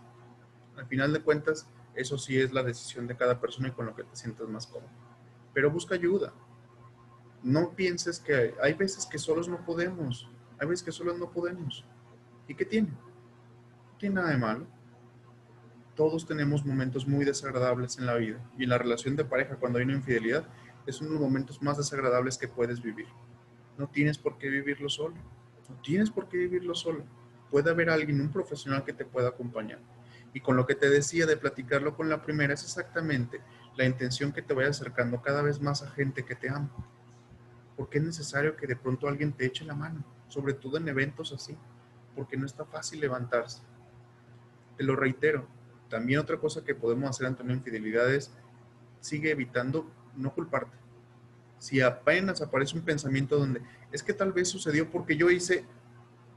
Al 0.76 0.86
final 0.86 1.12
de 1.12 1.20
cuentas, 1.20 1.66
eso 1.94 2.16
sí 2.18 2.38
es 2.38 2.52
la 2.52 2.62
decisión 2.62 3.06
de 3.06 3.16
cada 3.16 3.40
persona 3.40 3.68
y 3.68 3.72
con 3.72 3.86
lo 3.86 3.94
que 3.94 4.04
te 4.04 4.14
sientas 4.14 4.48
más 4.48 4.66
cómodo. 4.66 4.90
Pero 5.52 5.70
busca 5.70 5.94
ayuda. 5.94 6.32
No 7.42 7.74
pienses 7.74 8.20
que 8.20 8.54
hay 8.62 8.74
veces 8.74 9.06
que 9.06 9.18
solos 9.18 9.48
no 9.48 9.64
podemos. 9.64 10.28
Hay 10.60 10.68
veces 10.68 10.84
que 10.84 10.92
solos 10.92 11.18
no 11.18 11.30
podemos. 11.30 11.84
¿Y 12.46 12.54
qué 12.54 12.64
tiene? 12.64 12.88
No 12.88 13.98
tiene 13.98 14.16
nada 14.16 14.30
de 14.30 14.36
malo. 14.36 14.66
Todos 15.94 16.26
tenemos 16.26 16.64
momentos 16.64 17.06
muy 17.08 17.24
desagradables 17.24 17.98
en 17.98 18.06
la 18.06 18.14
vida. 18.14 18.38
Y 18.56 18.64
en 18.64 18.70
la 18.70 18.78
relación 18.78 19.16
de 19.16 19.24
pareja, 19.24 19.56
cuando 19.56 19.78
hay 19.78 19.84
una 19.84 19.94
infidelidad, 19.94 20.46
es 20.86 21.00
uno 21.00 21.10
de 21.10 21.14
los 21.16 21.22
momentos 21.22 21.60
más 21.60 21.76
desagradables 21.76 22.38
que 22.38 22.48
puedes 22.48 22.80
vivir. 22.80 23.08
No 23.76 23.88
tienes 23.88 24.18
por 24.18 24.38
qué 24.38 24.48
vivirlo 24.48 24.88
solo. 24.88 25.16
No 25.68 25.76
tienes 25.82 26.10
por 26.10 26.28
qué 26.28 26.38
vivirlo 26.38 26.74
solo. 26.74 27.04
Puede 27.50 27.70
haber 27.70 27.90
alguien, 27.90 28.20
un 28.20 28.30
profesional 28.30 28.84
que 28.84 28.92
te 28.92 29.04
pueda 29.04 29.28
acompañar. 29.28 29.80
Y 30.32 30.40
con 30.40 30.56
lo 30.56 30.66
que 30.66 30.74
te 30.74 30.90
decía 30.90 31.26
de 31.26 31.36
platicarlo 31.36 31.96
con 31.96 32.08
la 32.08 32.22
primera 32.22 32.54
es 32.54 32.62
exactamente 32.62 33.40
la 33.76 33.84
intención 33.84 34.32
que 34.32 34.42
te 34.42 34.54
vaya 34.54 34.68
acercando 34.68 35.22
cada 35.22 35.42
vez 35.42 35.60
más 35.60 35.82
a 35.82 35.90
gente 35.90 36.24
que 36.24 36.34
te 36.34 36.48
ama. 36.48 36.70
Porque 37.76 37.98
es 37.98 38.04
necesario 38.04 38.56
que 38.56 38.66
de 38.66 38.76
pronto 38.76 39.08
alguien 39.08 39.32
te 39.32 39.46
eche 39.46 39.64
la 39.64 39.74
mano, 39.74 40.04
sobre 40.28 40.54
todo 40.54 40.76
en 40.76 40.88
eventos 40.88 41.32
así, 41.32 41.56
porque 42.14 42.36
no 42.36 42.44
está 42.44 42.64
fácil 42.64 43.00
levantarse. 43.00 43.62
Te 44.76 44.84
lo 44.84 44.96
reitero, 44.96 45.46
también 45.88 46.20
otra 46.20 46.38
cosa 46.38 46.64
que 46.64 46.74
podemos 46.74 47.08
hacer 47.08 47.26
ante 47.26 47.42
una 47.42 47.54
infidelidad 47.54 48.12
es 48.12 48.32
sigue 49.00 49.30
evitando 49.30 49.90
no 50.16 50.34
culparte 50.34 50.76
si 51.58 51.80
apenas 51.80 52.40
aparece 52.40 52.76
un 52.76 52.84
pensamiento 52.84 53.38
donde 53.38 53.62
es 53.92 54.02
que 54.02 54.12
tal 54.12 54.32
vez 54.32 54.48
sucedió 54.48 54.90
porque 54.90 55.16
yo 55.16 55.30
hice, 55.30 55.64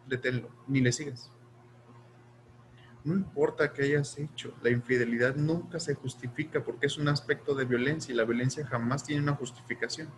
deténlo, 0.07 0.49
ni 0.67 0.81
le 0.81 0.91
sigas. 0.91 1.31
No 3.03 3.13
importa 3.15 3.73
qué 3.73 3.83
hayas 3.83 4.17
hecho, 4.19 4.53
la 4.61 4.69
infidelidad 4.69 5.35
nunca 5.35 5.79
se 5.79 5.95
justifica 5.95 6.63
porque 6.63 6.85
es 6.85 6.97
un 6.97 7.07
aspecto 7.07 7.55
de 7.55 7.65
violencia 7.65 8.13
y 8.13 8.15
la 8.15 8.25
violencia 8.25 8.65
jamás 8.65 9.03
tiene 9.03 9.23
una 9.23 9.35
justificación. 9.35 10.09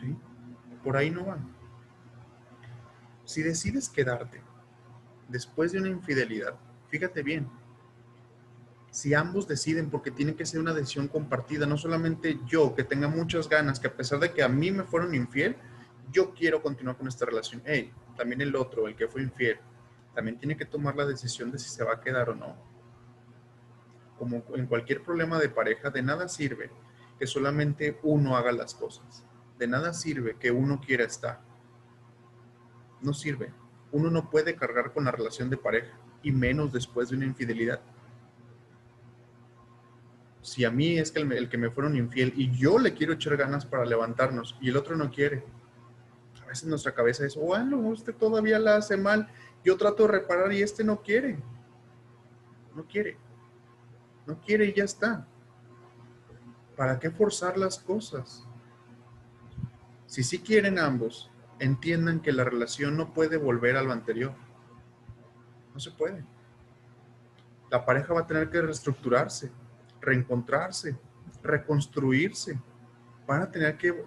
¿Sí? 0.00 0.16
Por 0.84 0.96
ahí 0.96 1.10
no 1.10 1.26
va. 1.26 1.38
Si 3.24 3.42
decides 3.42 3.88
quedarte 3.88 4.40
después 5.28 5.72
de 5.72 5.80
una 5.80 5.88
infidelidad, 5.88 6.54
fíjate 6.88 7.22
bien, 7.22 7.48
si 8.90 9.14
ambos 9.14 9.46
deciden, 9.46 9.88
porque 9.88 10.10
tiene 10.10 10.34
que 10.34 10.44
ser 10.44 10.60
una 10.60 10.74
decisión 10.74 11.06
compartida, 11.06 11.64
no 11.64 11.78
solamente 11.78 12.40
yo 12.46 12.74
que 12.74 12.82
tenga 12.82 13.06
muchas 13.06 13.48
ganas, 13.48 13.78
que 13.78 13.86
a 13.86 13.96
pesar 13.96 14.18
de 14.18 14.32
que 14.32 14.42
a 14.42 14.48
mí 14.48 14.70
me 14.72 14.82
fueron 14.82 15.14
infiel, 15.14 15.56
yo 16.10 16.34
quiero 16.34 16.60
continuar 16.60 16.96
con 16.96 17.06
esta 17.06 17.24
relación. 17.24 17.62
Hey, 17.64 17.92
también 18.16 18.40
el 18.40 18.56
otro, 18.56 18.88
el 18.88 18.96
que 18.96 19.06
fue 19.06 19.22
infiel, 19.22 19.58
también 20.12 20.38
tiene 20.38 20.56
que 20.56 20.64
tomar 20.64 20.96
la 20.96 21.06
decisión 21.06 21.52
de 21.52 21.58
si 21.58 21.68
se 21.68 21.84
va 21.84 21.94
a 21.94 22.00
quedar 22.00 22.30
o 22.30 22.34
no. 22.34 22.56
Como 24.18 24.42
en 24.54 24.66
cualquier 24.66 25.02
problema 25.02 25.38
de 25.38 25.48
pareja, 25.48 25.90
de 25.90 26.02
nada 26.02 26.28
sirve 26.28 26.70
que 27.18 27.26
solamente 27.26 28.00
uno 28.02 28.36
haga 28.36 28.50
las 28.50 28.74
cosas. 28.74 29.24
De 29.56 29.68
nada 29.68 29.92
sirve 29.92 30.36
que 30.36 30.50
uno 30.50 30.80
quiera 30.80 31.04
estar. 31.04 31.40
No 33.00 33.14
sirve. 33.14 33.52
Uno 33.92 34.10
no 34.10 34.28
puede 34.30 34.56
cargar 34.56 34.92
con 34.92 35.04
la 35.04 35.12
relación 35.12 35.48
de 35.48 35.56
pareja 35.56 35.96
y 36.22 36.32
menos 36.32 36.72
después 36.72 37.08
de 37.08 37.16
una 37.16 37.26
infidelidad 37.26 37.80
si 40.42 40.64
a 40.64 40.70
mí 40.70 40.98
es 40.98 41.10
que 41.12 41.20
el, 41.20 41.48
que 41.48 41.58
me 41.58 41.70
fueron 41.70 41.96
infiel 41.96 42.32
y 42.36 42.50
yo 42.56 42.78
le 42.78 42.94
quiero 42.94 43.12
echar 43.12 43.36
ganas 43.36 43.66
para 43.66 43.84
levantarnos 43.84 44.56
y 44.60 44.70
el 44.70 44.76
otro 44.76 44.96
no 44.96 45.10
quiere, 45.10 45.44
a 46.42 46.46
veces 46.46 46.68
nuestra 46.68 46.94
cabeza 46.94 47.26
es, 47.26 47.36
bueno, 47.36 47.76
usted 47.78 48.14
todavía 48.14 48.58
la 48.58 48.76
hace 48.76 48.96
mal, 48.96 49.28
yo 49.64 49.76
trato 49.76 50.04
de 50.04 50.12
reparar 50.12 50.52
y 50.52 50.62
este 50.62 50.82
no 50.82 51.02
quiere, 51.02 51.38
no 52.74 52.84
quiere, 52.86 53.18
no 54.26 54.40
quiere 54.40 54.66
y 54.66 54.72
ya 54.72 54.84
está. 54.84 55.26
¿Para 56.76 56.98
qué 56.98 57.10
forzar 57.10 57.58
las 57.58 57.78
cosas? 57.78 58.46
Si 60.06 60.22
sí 60.22 60.38
quieren 60.38 60.78
ambos, 60.78 61.30
entiendan 61.58 62.20
que 62.20 62.32
la 62.32 62.42
relación 62.42 62.96
no 62.96 63.12
puede 63.12 63.36
volver 63.36 63.76
a 63.76 63.82
lo 63.82 63.92
anterior. 63.92 64.32
No 65.74 65.78
se 65.78 65.90
puede. 65.90 66.24
La 67.70 67.84
pareja 67.84 68.14
va 68.14 68.20
a 68.20 68.26
tener 68.26 68.48
que 68.48 68.62
reestructurarse 68.62 69.52
reencontrarse, 70.00 70.96
reconstruirse, 71.42 72.58
van 73.26 73.42
a 73.42 73.50
tener 73.50 73.76
que 73.76 74.04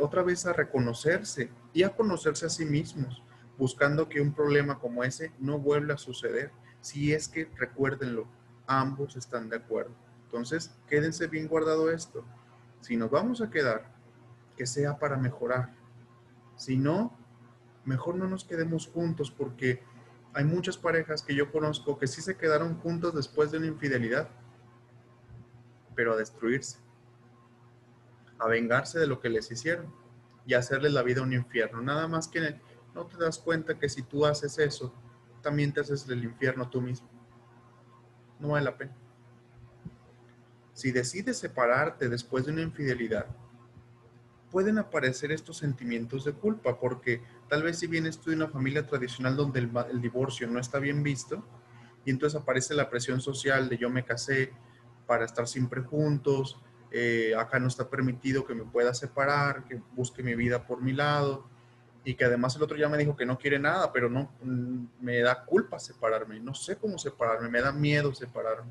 otra 0.00 0.22
vez 0.22 0.46
a 0.46 0.52
reconocerse 0.52 1.50
y 1.72 1.82
a 1.82 1.94
conocerse 1.94 2.46
a 2.46 2.50
sí 2.50 2.64
mismos, 2.64 3.22
buscando 3.58 4.08
que 4.08 4.20
un 4.20 4.32
problema 4.32 4.78
como 4.78 5.04
ese 5.04 5.32
no 5.38 5.58
vuelva 5.58 5.94
a 5.94 5.98
suceder. 5.98 6.52
Si 6.80 7.12
es 7.12 7.28
que, 7.28 7.50
recuérdenlo, 7.56 8.26
ambos 8.66 9.16
están 9.16 9.48
de 9.48 9.56
acuerdo. 9.56 9.94
Entonces, 10.24 10.74
quédense 10.88 11.26
bien 11.26 11.48
guardado 11.48 11.90
esto. 11.90 12.24
Si 12.80 12.96
nos 12.96 13.10
vamos 13.10 13.40
a 13.40 13.50
quedar, 13.50 13.92
que 14.56 14.66
sea 14.66 14.98
para 14.98 15.16
mejorar. 15.16 15.74
Si 16.56 16.76
no, 16.76 17.16
mejor 17.84 18.16
no 18.16 18.28
nos 18.28 18.44
quedemos 18.44 18.86
juntos 18.86 19.30
porque 19.30 19.82
hay 20.32 20.44
muchas 20.44 20.76
parejas 20.76 21.22
que 21.22 21.34
yo 21.34 21.50
conozco 21.50 21.98
que 21.98 22.06
sí 22.06 22.22
se 22.22 22.36
quedaron 22.36 22.78
juntos 22.80 23.14
después 23.14 23.50
de 23.50 23.58
una 23.58 23.66
infidelidad 23.66 24.28
pero 25.94 26.12
a 26.12 26.16
destruirse, 26.16 26.78
a 28.38 28.48
vengarse 28.48 28.98
de 28.98 29.06
lo 29.06 29.20
que 29.20 29.28
les 29.28 29.50
hicieron 29.50 29.92
y 30.46 30.54
hacerles 30.54 30.92
la 30.92 31.02
vida 31.02 31.22
un 31.22 31.32
infierno. 31.32 31.80
Nada 31.80 32.08
más 32.08 32.28
que 32.28 32.60
no 32.94 33.06
te 33.06 33.16
das 33.16 33.38
cuenta 33.38 33.78
que 33.78 33.88
si 33.88 34.02
tú 34.02 34.26
haces 34.26 34.58
eso, 34.58 34.94
también 35.42 35.72
te 35.72 35.80
haces 35.80 36.08
el 36.08 36.24
infierno 36.24 36.68
tú 36.68 36.80
mismo. 36.80 37.08
No 38.38 38.48
vale 38.48 38.64
la 38.64 38.76
pena. 38.76 38.96
Si 40.72 40.90
decides 40.90 41.38
separarte 41.38 42.08
después 42.08 42.46
de 42.46 42.52
una 42.52 42.62
infidelidad, 42.62 43.26
pueden 44.50 44.78
aparecer 44.78 45.32
estos 45.32 45.56
sentimientos 45.56 46.24
de 46.24 46.32
culpa, 46.32 46.78
porque 46.78 47.22
tal 47.48 47.62
vez 47.62 47.78
si 47.78 47.86
vienes 47.86 48.20
tú 48.20 48.30
de 48.30 48.36
una 48.36 48.48
familia 48.48 48.86
tradicional 48.86 49.36
donde 49.36 49.60
el, 49.60 49.70
el 49.90 50.00
divorcio 50.00 50.46
no 50.48 50.60
está 50.60 50.78
bien 50.78 51.02
visto, 51.02 51.44
y 52.04 52.10
entonces 52.10 52.40
aparece 52.40 52.74
la 52.74 52.90
presión 52.90 53.20
social 53.20 53.68
de 53.68 53.78
yo 53.78 53.90
me 53.90 54.04
casé, 54.04 54.52
para 55.06 55.24
estar 55.24 55.46
siempre 55.46 55.82
juntos, 55.82 56.58
eh, 56.90 57.34
acá 57.36 57.58
no 57.58 57.68
está 57.68 57.88
permitido 57.88 58.44
que 58.44 58.54
me 58.54 58.64
pueda 58.64 58.94
separar, 58.94 59.64
que 59.64 59.80
busque 59.92 60.22
mi 60.22 60.34
vida 60.34 60.66
por 60.66 60.80
mi 60.80 60.92
lado, 60.92 61.44
y 62.04 62.14
que 62.14 62.24
además 62.24 62.54
el 62.56 62.62
otro 62.62 62.76
ya 62.76 62.88
me 62.88 62.98
dijo 62.98 63.16
que 63.16 63.26
no 63.26 63.38
quiere 63.38 63.58
nada, 63.58 63.90
pero 63.92 64.08
no 64.08 64.30
mm, 64.42 64.84
me 65.00 65.20
da 65.20 65.44
culpa 65.44 65.78
separarme, 65.78 66.38
no 66.38 66.54
sé 66.54 66.76
cómo 66.76 66.98
separarme, 66.98 67.48
me 67.48 67.60
da 67.60 67.72
miedo 67.72 68.14
separarme. 68.14 68.70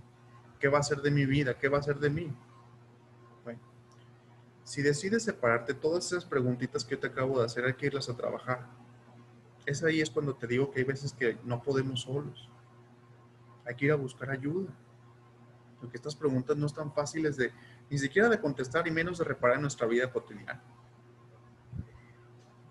¿Qué 0.60 0.68
va 0.70 0.80
a 0.80 0.84
ser 0.84 1.02
de 1.02 1.12
mi 1.12 1.25
vida? 1.25 1.58
¿Qué 1.58 1.68
va 1.68 1.80
a 1.80 1.84
ser 1.84 1.98
de 1.98 2.10
mí? 2.10 2.34
Si 4.63 4.82
decides 4.82 5.24
separarte, 5.24 5.74
todas 5.74 6.06
esas 6.06 6.24
preguntitas 6.24 6.86
que 6.86 6.96
yo 6.96 7.00
te 7.00 7.08
acabo 7.08 7.38
de 7.38 7.46
hacer 7.46 7.66
hay 7.66 7.74
que 7.74 7.88
irlas 7.88 8.08
a 8.08 8.16
trabajar. 8.16 8.66
Es 9.66 9.84
ahí 9.84 10.00
es 10.00 10.10
cuando 10.10 10.36
te 10.36 10.48
digo 10.48 10.72
que 10.72 10.80
hay 10.80 10.86
veces 10.86 11.12
que 11.12 11.38
no 11.44 11.62
podemos 11.62 12.04
solos. 12.04 12.50
Hay 13.66 13.75
que 13.75 13.86
ir 13.86 13.92
a 13.92 13.96
buscar 13.96 14.30
ayuda 14.30 14.70
porque 15.84 15.98
estas 15.98 16.16
preguntas 16.16 16.56
no 16.56 16.66
están 16.66 16.94
fáciles 16.94 17.36
de 17.36 17.52
ni 17.90 17.98
siquiera 17.98 18.30
de 18.30 18.40
contestar 18.40 18.88
y 18.88 18.92
menos 18.92 19.18
de 19.18 19.25
reparar 19.25 19.58
en 19.58 19.63
nuestra 19.63 19.86
vida 19.86 20.10
cotidiana. 20.10 20.63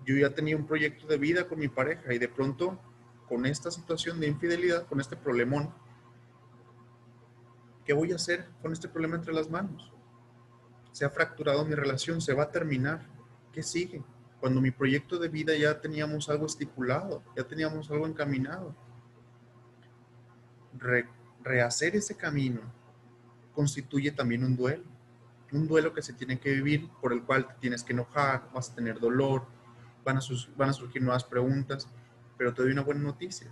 Yo 0.06 0.16
ya 0.16 0.30
tenía 0.30 0.56
un 0.56 0.66
proyecto 0.66 1.06
de 1.06 1.18
vida 1.18 1.46
con 1.46 1.58
mi 1.58 1.68
pareja 1.68 2.14
y 2.14 2.18
de 2.18 2.28
pronto 2.28 2.80
con 3.28 3.44
esta 3.44 3.70
situación 3.70 4.18
de 4.18 4.28
infidelidad, 4.28 4.86
con 4.86 4.98
este 4.98 5.14
problemón, 5.14 5.74
¿qué 7.84 7.92
voy 7.92 8.12
a 8.12 8.14
hacer 8.14 8.48
con 8.62 8.72
este 8.72 8.88
problema 8.88 9.16
entre 9.16 9.34
las 9.34 9.50
manos? 9.50 9.92
Se 10.92 11.04
ha 11.04 11.10
fracturado 11.10 11.62
mi 11.66 11.74
relación, 11.74 12.22
se 12.22 12.32
va 12.32 12.44
a 12.44 12.50
terminar. 12.50 13.06
¿Qué 13.52 13.62
sigue? 13.62 14.02
Cuando 14.40 14.62
mi 14.62 14.70
proyecto 14.70 15.18
de 15.18 15.28
vida 15.28 15.54
ya 15.54 15.78
teníamos 15.82 16.30
algo 16.30 16.46
estipulado, 16.46 17.22
ya 17.36 17.44
teníamos 17.44 17.90
algo 17.90 18.06
encaminado. 18.06 18.74
rehacer 21.42 21.94
ese 21.94 22.16
camino 22.16 22.62
constituye 23.54 24.12
también 24.12 24.44
un 24.44 24.56
duelo. 24.56 24.84
Un 25.52 25.68
duelo 25.68 25.92
que 25.92 26.02
se 26.02 26.14
tiene 26.14 26.40
que 26.40 26.50
vivir, 26.50 26.88
por 27.00 27.12
el 27.12 27.22
cual 27.24 27.46
te 27.46 27.54
tienes 27.54 27.84
que 27.84 27.92
enojar, 27.92 28.48
vas 28.54 28.70
a 28.70 28.74
tener 28.74 28.98
dolor, 28.98 29.46
van 30.04 30.16
a, 30.16 30.20
surgir 30.72 31.02
nuevas 31.02 31.24
preguntas, 31.24 31.88
pero 32.38 32.54
te 32.54 32.62
doy 32.62 32.72
una 32.72 32.82
buena 32.82 33.02
noticia. 33.02 33.48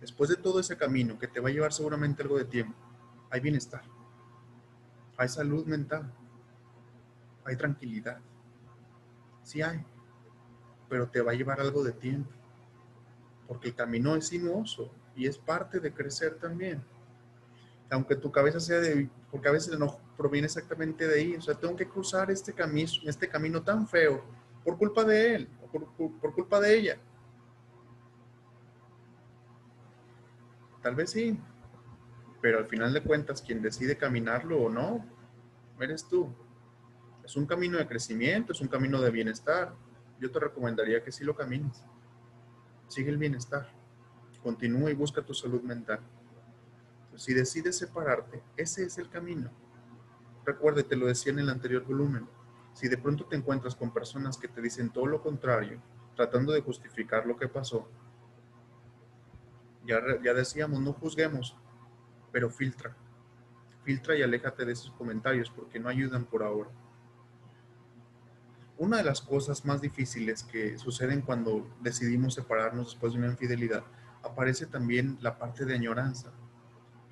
Después 0.00 0.30
de 0.30 0.36
todo 0.36 0.58
ese 0.58 0.76
camino, 0.76 1.18
que 1.18 1.28
te 1.28 1.38
va 1.38 1.50
a 1.50 1.52
llevar 1.52 1.72
seguramente 1.72 2.22
algo 2.22 2.38
de 2.38 2.46
tiempo, 2.46 2.74
hay 3.30 3.40
bienestar, 3.40 3.82
hay 5.18 5.28
salud 5.28 5.66
mental, 5.66 6.10
hay 7.44 7.56
tranquilidad. 7.56 8.18
Sí 9.42 9.60
hay, 9.60 9.84
pero 10.88 11.08
te 11.08 11.20
va 11.20 11.32
a 11.32 11.34
llevar 11.34 11.60
algo 11.60 11.84
de 11.84 11.92
tiempo, 11.92 12.30
porque 13.46 13.68
el 13.68 13.74
camino 13.74 14.16
es 14.16 14.28
sinuoso 14.28 14.90
y 15.14 15.26
es 15.26 15.36
parte 15.36 15.78
de 15.78 15.92
crecer 15.92 16.38
también 16.38 16.82
aunque 17.92 18.16
tu 18.16 18.32
cabeza 18.32 18.58
sea 18.58 18.80
de, 18.80 19.08
porque 19.30 19.48
a 19.48 19.52
veces 19.52 19.78
no 19.78 19.98
proviene 20.16 20.46
exactamente 20.46 21.06
de 21.06 21.14
ahí, 21.14 21.36
o 21.36 21.42
sea, 21.42 21.54
tengo 21.54 21.76
que 21.76 21.86
cruzar 21.86 22.30
este 22.30 22.52
camino, 22.54 22.90
este 23.06 23.28
camino 23.28 23.62
tan 23.62 23.86
feo 23.86 24.24
por 24.64 24.78
culpa 24.78 25.04
de 25.04 25.34
él, 25.34 25.48
por, 25.70 26.12
por 26.18 26.34
culpa 26.34 26.58
de 26.58 26.74
ella. 26.74 26.98
Tal 30.82 30.94
vez 30.94 31.10
sí, 31.10 31.38
pero 32.40 32.58
al 32.58 32.66
final 32.66 32.92
de 32.92 33.02
cuentas, 33.02 33.42
quien 33.42 33.60
decide 33.60 33.96
caminarlo 33.96 34.62
o 34.62 34.68
no, 34.68 35.04
eres 35.78 36.08
tú. 36.08 36.34
Es 37.24 37.36
un 37.36 37.46
camino 37.46 37.78
de 37.78 37.86
crecimiento, 37.86 38.52
es 38.52 38.60
un 38.60 38.68
camino 38.68 39.00
de 39.00 39.10
bienestar. 39.10 39.74
Yo 40.18 40.30
te 40.30 40.40
recomendaría 40.40 41.04
que 41.04 41.12
sí 41.12 41.24
lo 41.24 41.36
camines. 41.36 41.84
Sigue 42.88 43.10
el 43.10 43.18
bienestar. 43.18 43.68
Continúa 44.42 44.90
y 44.90 44.94
busca 44.94 45.22
tu 45.22 45.34
salud 45.34 45.62
mental. 45.62 46.00
Si 47.16 47.34
decides 47.34 47.76
separarte, 47.76 48.42
ese 48.56 48.84
es 48.84 48.98
el 48.98 49.08
camino. 49.08 49.50
Recuerde, 50.44 50.82
te 50.82 50.96
lo 50.96 51.06
decía 51.06 51.32
en 51.32 51.40
el 51.40 51.50
anterior 51.50 51.84
volumen. 51.84 52.28
Si 52.72 52.88
de 52.88 52.96
pronto 52.96 53.26
te 53.26 53.36
encuentras 53.36 53.76
con 53.76 53.92
personas 53.92 54.38
que 54.38 54.48
te 54.48 54.62
dicen 54.62 54.90
todo 54.90 55.06
lo 55.06 55.22
contrario, 55.22 55.80
tratando 56.16 56.52
de 56.52 56.62
justificar 56.62 57.26
lo 57.26 57.36
que 57.36 57.48
pasó, 57.48 57.88
ya, 59.84 60.00
ya 60.22 60.32
decíamos, 60.32 60.80
no 60.80 60.92
juzguemos, 60.94 61.56
pero 62.32 62.48
filtra. 62.50 62.96
Filtra 63.84 64.16
y 64.16 64.22
aléjate 64.22 64.64
de 64.64 64.72
esos 64.72 64.92
comentarios 64.92 65.50
porque 65.50 65.78
no 65.78 65.88
ayudan 65.88 66.24
por 66.24 66.42
ahora. 66.42 66.70
Una 68.78 68.96
de 68.96 69.04
las 69.04 69.20
cosas 69.20 69.64
más 69.64 69.80
difíciles 69.80 70.42
que 70.42 70.78
suceden 70.78 71.20
cuando 71.20 71.68
decidimos 71.80 72.34
separarnos 72.34 72.92
después 72.92 73.12
de 73.12 73.18
una 73.18 73.28
infidelidad, 73.28 73.84
aparece 74.22 74.66
también 74.66 75.18
la 75.20 75.38
parte 75.38 75.64
de 75.64 75.74
añoranza 75.74 76.32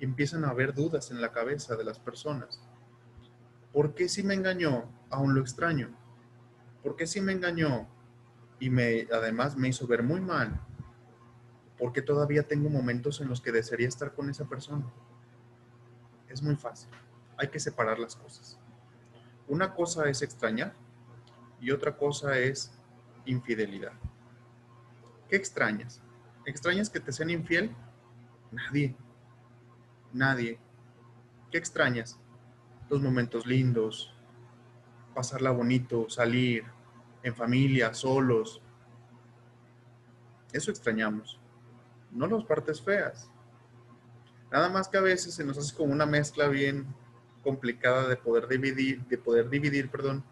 empiezan 0.05 0.45
a 0.45 0.49
haber 0.49 0.73
dudas 0.73 1.11
en 1.11 1.21
la 1.21 1.31
cabeza 1.31 1.75
de 1.75 1.83
las 1.83 1.99
personas. 1.99 2.61
¿Por 3.71 3.93
qué 3.95 4.09
si 4.09 4.23
me 4.23 4.33
engañó? 4.33 4.91
Aún 5.09 5.33
lo 5.35 5.41
extraño. 5.41 5.89
¿Por 6.83 6.95
qué 6.95 7.07
si 7.07 7.21
me 7.21 7.31
engañó? 7.31 7.87
Y 8.59 8.69
me, 8.69 9.07
además 9.13 9.55
me 9.57 9.69
hizo 9.69 9.87
ver 9.87 10.03
muy 10.03 10.21
mal. 10.21 10.59
porque 11.81 12.03
todavía 12.03 12.43
tengo 12.47 12.69
momentos 12.69 13.21
en 13.21 13.27
los 13.27 13.41
que 13.41 13.51
desearía 13.51 13.87
estar 13.87 14.13
con 14.13 14.29
esa 14.29 14.45
persona. 14.45 14.85
Es 16.29 16.39
muy 16.43 16.55
fácil. 16.55 16.91
Hay 17.37 17.47
que 17.47 17.59
separar 17.59 17.97
las 17.97 18.15
cosas. 18.15 18.59
Una 19.47 19.73
cosa 19.73 20.07
es 20.07 20.21
extrañar 20.21 20.75
y 21.59 21.71
otra 21.71 21.97
cosa 21.97 22.37
es 22.37 22.71
infidelidad. 23.25 23.93
¿Qué 25.27 25.37
extrañas? 25.37 26.03
¿Extrañas 26.45 26.87
que 26.87 26.99
te 26.99 27.11
sean 27.11 27.31
infiel? 27.31 27.75
Nadie. 28.51 28.95
Nadie. 30.13 30.59
¿Qué 31.51 31.57
extrañas? 31.57 32.19
Los 32.89 33.01
momentos 33.01 33.45
lindos, 33.45 34.13
pasarla 35.13 35.51
bonito, 35.51 36.09
salir 36.09 36.65
en 37.23 37.35
familia, 37.35 37.93
solos. 37.93 38.61
Eso 40.51 40.71
extrañamos. 40.71 41.39
No 42.11 42.27
las 42.27 42.43
partes 42.43 42.81
feas. 42.81 43.29
Nada 44.51 44.67
más 44.69 44.89
que 44.89 44.97
a 44.97 45.01
veces 45.01 45.33
se 45.33 45.45
nos 45.45 45.57
hace 45.57 45.73
como 45.75 45.93
una 45.93 46.05
mezcla 46.05 46.49
bien 46.49 46.93
complicada 47.41 48.07
de 48.07 48.17
poder 48.17 48.47
dividir, 48.47 49.05
de 49.05 49.17
poder 49.17 49.49
dividir, 49.49 49.89
perdón, 49.89 50.23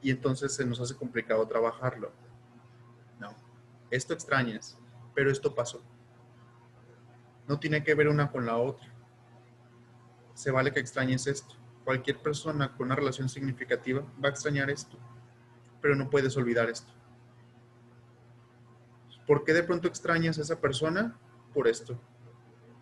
y 0.00 0.10
entonces 0.10 0.54
se 0.54 0.64
nos 0.64 0.80
hace 0.80 0.94
complicado 0.94 1.46
trabajarlo. 1.46 2.12
No, 3.18 3.34
esto 3.90 4.14
extrañas, 4.14 4.78
pero 5.14 5.30
esto 5.30 5.54
pasó. 5.54 5.82
No 7.48 7.58
tiene 7.58 7.82
que 7.82 7.94
ver 7.94 8.08
una 8.08 8.30
con 8.30 8.46
la 8.46 8.56
otra. 8.56 8.86
Se 10.38 10.52
vale 10.52 10.72
que 10.72 10.78
extrañes 10.78 11.26
esto. 11.26 11.56
Cualquier 11.84 12.18
persona 12.18 12.72
con 12.76 12.86
una 12.86 12.94
relación 12.94 13.28
significativa 13.28 14.02
va 14.22 14.28
a 14.28 14.30
extrañar 14.30 14.70
esto, 14.70 14.96
pero 15.82 15.96
no 15.96 16.08
puedes 16.08 16.36
olvidar 16.36 16.70
esto. 16.70 16.92
¿Por 19.26 19.42
qué 19.42 19.52
de 19.52 19.64
pronto 19.64 19.88
extrañas 19.88 20.38
a 20.38 20.42
esa 20.42 20.60
persona? 20.60 21.18
Por 21.52 21.66
esto. 21.66 22.00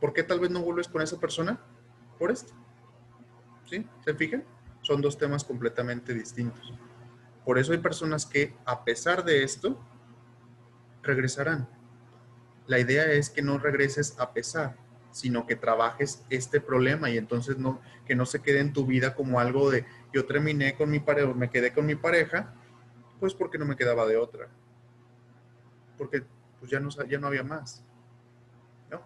¿Por 0.03 0.13
qué 0.13 0.23
tal 0.23 0.39
vez 0.39 0.51
no 0.51 0.61
vuelves 0.61 0.87
con 0.87 1.01
esa 1.01 1.19
persona? 1.19 1.59
Por 2.19 2.31
esto. 2.31 2.53
¿Sí? 3.65 3.89
¿Se 4.05 4.13
fijan? 4.13 4.45
Son 4.83 5.01
dos 5.01 5.17
temas 5.17 5.43
completamente 5.43 6.13
distintos. 6.13 6.75
Por 7.43 7.59
eso 7.59 7.73
hay 7.73 7.79
personas 7.79 8.27
que, 8.27 8.55
a 8.67 8.85
pesar 8.85 9.25
de 9.25 9.43
esto, 9.43 9.83
regresarán. 11.03 11.67
La 12.67 12.79
idea 12.79 13.05
es 13.05 13.31
que 13.31 13.41
no 13.41 13.57
regreses 13.57 14.15
a 14.19 14.35
pesar, 14.35 14.77
sino 15.17 15.47
que 15.47 15.57
trabajes 15.57 16.23
este 16.29 16.61
problema 16.61 17.09
y 17.09 17.17
entonces 17.17 17.57
no, 17.57 17.81
que 18.05 18.15
no 18.15 18.27
se 18.27 18.43
quede 18.43 18.61
en 18.61 18.75
tu 18.75 18.85
vida 18.85 19.15
como 19.15 19.41
algo 19.41 19.71
de 19.71 19.87
yo 20.13 20.27
terminé 20.27 20.77
con 20.77 20.91
mi 20.91 21.01
pareja, 21.01 21.33
me 21.33 21.49
quedé 21.49 21.73
con 21.73 21.87
mi 21.87 21.95
pareja, 21.95 22.53
pues 23.19 23.33
porque 23.33 23.57
no 23.57 23.65
me 23.65 23.77
quedaba 23.77 24.05
de 24.05 24.19
otra. 24.19 24.51
Porque 25.97 26.23
pues 26.61 26.71
ya 26.71 26.81
no, 26.81 26.91
ya 26.91 27.19
no 27.19 27.29
había 27.29 27.43
más. 27.43 27.83
¿no? 28.91 29.01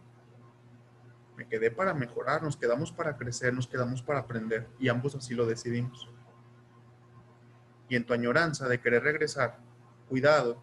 Me 1.36 1.46
quedé 1.46 1.70
para 1.70 1.94
mejorar, 1.94 2.42
nos 2.42 2.56
quedamos 2.56 2.90
para 2.90 3.16
crecer, 3.16 3.54
nos 3.54 3.68
quedamos 3.68 4.02
para 4.02 4.18
aprender 4.18 4.66
y 4.80 4.88
ambos 4.88 5.14
así 5.14 5.32
lo 5.34 5.46
decidimos. 5.46 6.10
Y 7.88 7.94
en 7.94 8.04
tu 8.04 8.14
añoranza 8.14 8.66
de 8.66 8.80
querer 8.80 9.04
regresar, 9.04 9.60
cuidado, 10.08 10.60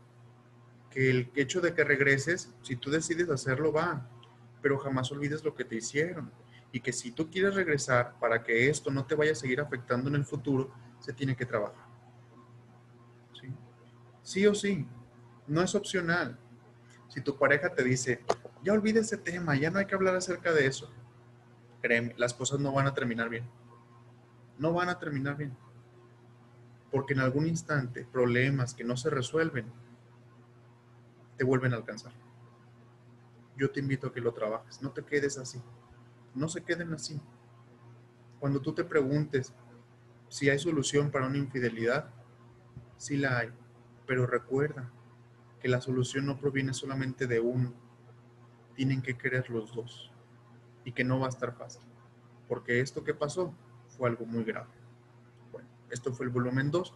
que 0.92 1.10
el 1.10 1.32
hecho 1.36 1.62
de 1.62 1.74
que 1.74 1.86
regreses, 1.86 2.54
si 2.63 2.75
tú 2.75 2.92
decides 2.92 3.30
hacerlo, 3.30 3.72
va, 3.72 4.10
pero 4.62 4.78
jamás 4.78 5.12
olvides 5.12 5.44
lo 5.44 5.56
que 5.56 5.66
te 5.66 5.76
hicieron. 5.76 6.32
Y 6.72 6.82
que 6.82 6.92
si 6.92 7.12
tú 7.12 7.30
quieres 7.30 7.56
regresar 7.56 8.16
para 8.20 8.44
que 8.44 8.70
esto 8.70 8.92
no 8.92 9.06
te 9.06 9.16
vaya 9.16 9.32
a 9.32 9.36
seguir 9.36 9.62
afectando 9.62 10.10
en 10.10 10.16
el 10.16 10.26
futuro, 10.26 10.72
se 11.00 11.14
tiene 11.14 11.36
que 11.36 11.46
trabajar. 11.46 11.86
¿Sí? 13.40 13.54
sí 14.22 14.48
o 14.48 14.54
sí, 14.54 14.86
no 15.48 15.62
es 15.62 15.76
opcional. 15.76 16.38
Si 17.08 17.22
tu 17.22 17.38
pareja 17.38 17.74
te 17.74 17.84
dice, 17.84 18.24
ya 18.64 18.74
olvide 18.74 19.00
ese 19.00 19.18
tema, 19.18 19.56
ya 19.56 19.72
no 19.72 19.80
hay 19.80 19.86
que 19.86 19.96
hablar 19.96 20.16
acerca 20.16 20.52
de 20.52 20.66
eso, 20.66 20.92
créeme, 21.82 22.14
las 22.18 22.34
cosas 22.34 22.60
no 22.60 22.72
van 22.72 22.88
a 22.88 22.94
terminar 22.94 23.30
bien. 23.30 23.46
No 24.58 24.74
van 24.74 24.89
a 24.89 25.00
terminar 25.00 25.38
bien. 25.38 25.56
Porque 26.91 27.13
en 27.13 27.20
algún 27.20 27.48
instante 27.48 28.06
problemas 28.12 28.74
que 28.74 28.84
no 28.84 28.98
se 28.98 29.10
resuelven 29.10 29.65
te 31.38 31.43
vuelven 31.43 31.74
a 31.74 31.78
alcanzar. 31.78 32.12
Yo 33.58 33.72
te 33.72 33.80
invito 33.80 34.08
a 34.08 34.13
que 34.13 34.22
lo 34.22 34.34
trabajes, 34.34 34.82
no 34.82 34.91
te 34.91 35.04
quedes 35.04 35.38
así. 35.38 35.62
No 36.36 36.48
se 36.48 36.63
queden 36.63 36.93
así. 36.93 37.20
Cuando 38.39 38.62
tú 38.62 38.74
te 38.74 38.84
preguntes 38.84 39.54
si 40.30 40.50
hay 40.50 40.60
solución 40.60 41.10
para 41.10 41.26
una 41.26 41.38
infidelidad, 41.38 42.10
sí 42.98 43.17
la 43.17 43.39
hay. 43.39 43.50
Pero 44.06 44.28
recuerda, 44.28 44.91
que 45.60 45.67
la 45.67 45.82
solución 45.82 46.26
no 46.26 46.38
proviene 46.38 46.74
solamente 46.74 47.28
de 47.28 47.39
uno, 47.39 47.74
tienen 48.76 49.02
que 49.02 49.17
querer 49.17 49.50
los 49.50 49.74
dos 49.74 50.12
y 50.84 50.91
que 50.91 51.04
no 51.04 51.20
va 51.20 51.28
a 51.28 51.30
estar 51.30 51.56
fácil, 51.56 51.82
porque 52.48 52.80
esto 52.80 53.04
que 53.04 53.13
pasó 53.13 53.54
fue 53.89 54.10
algo 54.10 54.26
muy 54.26 54.43
grave. 54.43 54.70
Bueno, 55.52 55.67
esto 55.89 56.13
fue 56.13 56.28
el 56.28 56.32
volumen 56.32 56.70
2. 56.70 56.93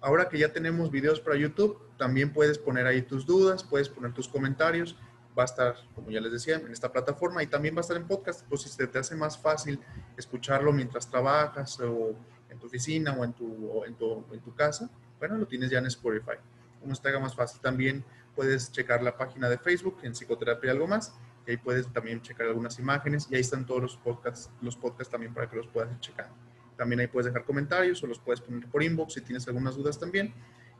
Ahora 0.00 0.28
que 0.28 0.38
ya 0.38 0.52
tenemos 0.52 0.90
videos 0.90 1.20
para 1.20 1.36
YouTube, 1.36 1.78
también 1.96 2.32
puedes 2.32 2.58
poner 2.58 2.86
ahí 2.86 3.02
tus 3.02 3.26
dudas, 3.26 3.64
puedes 3.64 3.88
poner 3.88 4.12
tus 4.12 4.28
comentarios. 4.28 4.96
Va 5.36 5.42
a 5.42 5.46
estar, 5.46 5.74
como 5.94 6.10
ya 6.10 6.20
les 6.20 6.32
decía, 6.32 6.56
en 6.56 6.72
esta 6.72 6.90
plataforma 6.90 7.42
y 7.42 7.46
también 7.46 7.74
va 7.74 7.78
a 7.78 7.82
estar 7.82 7.96
en 7.96 8.06
podcast. 8.06 8.44
Pues 8.48 8.62
si 8.62 8.68
se 8.68 8.86
te 8.86 8.98
hace 8.98 9.14
más 9.14 9.38
fácil 9.38 9.80
escucharlo 10.16 10.72
mientras 10.72 11.08
trabajas 11.08 11.78
o 11.80 12.14
en 12.48 12.58
tu 12.58 12.66
oficina 12.66 13.12
o 13.12 13.24
en 13.24 13.32
tu, 13.32 13.84
en 13.84 13.94
tu, 13.94 14.24
en 14.32 14.40
tu 14.40 14.54
casa, 14.54 14.90
bueno, 15.18 15.36
lo 15.36 15.46
tienes 15.46 15.70
ya 15.70 15.78
en 15.78 15.86
Spotify 15.86 16.38
como 16.80 16.94
te 16.94 17.08
haga 17.08 17.18
más 17.18 17.34
fácil. 17.34 17.60
También 17.60 18.04
puedes 18.34 18.70
checar 18.72 19.02
la 19.02 19.16
página 19.16 19.48
de 19.48 19.58
Facebook 19.58 19.98
en 20.02 20.12
Psicoterapia 20.12 20.68
y 20.68 20.70
algo 20.70 20.86
más. 20.86 21.14
Y 21.46 21.52
ahí 21.52 21.56
puedes 21.56 21.90
también 21.92 22.20
checar 22.20 22.46
algunas 22.46 22.78
imágenes 22.78 23.26
y 23.30 23.34
ahí 23.34 23.40
están 23.40 23.64
todos 23.64 23.82
los 23.82 23.96
podcasts, 23.96 24.50
los 24.60 24.76
podcasts 24.76 25.10
también 25.10 25.32
para 25.32 25.48
que 25.48 25.56
los 25.56 25.66
puedas 25.66 25.98
checar. 26.00 26.30
También 26.76 27.00
ahí 27.00 27.06
puedes 27.06 27.26
dejar 27.26 27.44
comentarios 27.44 28.02
o 28.02 28.06
los 28.06 28.18
puedes 28.18 28.40
poner 28.40 28.68
por 28.68 28.82
inbox 28.82 29.14
si 29.14 29.20
tienes 29.22 29.46
algunas 29.48 29.74
dudas 29.76 29.98
también. 29.98 30.32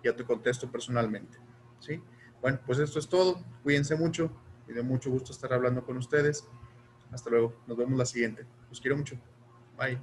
Ya 0.04 0.14
te 0.14 0.24
contesto 0.24 0.70
personalmente. 0.70 1.38
¿sí? 1.80 2.00
Bueno, 2.40 2.58
pues 2.66 2.78
esto 2.78 2.98
es 2.98 3.08
todo. 3.08 3.40
Cuídense 3.62 3.96
mucho 3.96 4.30
y 4.68 4.72
de 4.72 4.82
mucho 4.82 5.10
gusto 5.10 5.32
estar 5.32 5.52
hablando 5.52 5.84
con 5.84 5.96
ustedes. 5.96 6.46
Hasta 7.10 7.30
luego. 7.30 7.54
Nos 7.66 7.76
vemos 7.76 7.98
la 7.98 8.06
siguiente. 8.06 8.46
Los 8.68 8.80
quiero 8.80 8.96
mucho. 8.96 9.16
Bye. 9.78 9.98